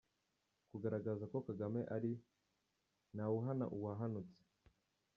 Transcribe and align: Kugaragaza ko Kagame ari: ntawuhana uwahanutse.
Kugaragaza 0.69 1.23
ko 1.31 1.37
Kagame 1.47 1.81
ari: 1.95 2.11
ntawuhana 3.15 3.65
uwahanutse. 3.75 4.39